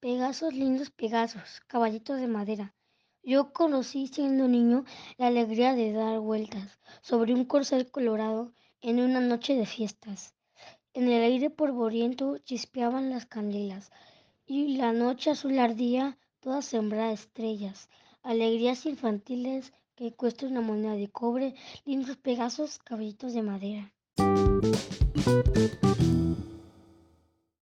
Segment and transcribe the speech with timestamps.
[0.00, 2.74] Pegasos, lindos Pegasos, caballitos de madera.
[3.22, 4.86] Yo conocí siendo niño
[5.18, 10.34] la alegría de dar vueltas sobre un corcel colorado en una noche de fiestas.
[10.94, 13.90] En el aire polvoriento chispeaban las candelas
[14.46, 17.90] y la noche azul ardía toda sembrada de estrellas.
[18.22, 21.54] Alegrías infantiles que cuesta una moneda de cobre,
[21.84, 23.92] lindos Pegasos, caballitos de madera.
[25.68, 26.27] thank you